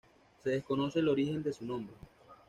Se 0.43 0.49
desconoce 0.49 0.97
el 0.97 1.09
origen 1.09 1.43
de 1.43 1.53
su 1.53 1.63
nombre. 1.63 1.93